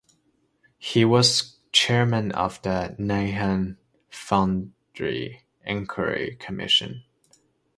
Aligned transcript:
He 0.79 1.05
was 1.05 1.57
chairman 1.71 2.31
of 2.31 2.59
the 2.63 2.95
Nahan 2.97 3.77
Foundry 4.09 5.43
Enquiry 5.63 6.37
Commission. 6.39 7.03